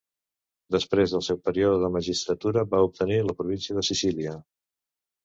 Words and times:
Després 0.75 1.11
del 1.15 1.23
seu 1.27 1.37
període 1.49 1.83
de 1.83 1.91
magistratura 1.97 2.63
va 2.71 2.79
obtenir 2.87 3.21
la 3.29 3.37
província 3.43 3.77
de 3.81 3.85
Sicília. 3.91 4.35